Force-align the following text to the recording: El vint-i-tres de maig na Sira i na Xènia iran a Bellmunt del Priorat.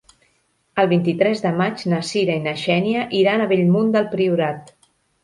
El 0.83 0.87
vint-i-tres 0.93 1.43
de 1.43 1.51
maig 1.59 1.83
na 1.91 1.99
Sira 2.11 2.37
i 2.41 2.43
na 2.45 2.53
Xènia 2.63 3.05
iran 3.19 3.45
a 3.45 3.47
Bellmunt 3.53 3.93
del 3.97 4.09
Priorat. 4.15 4.73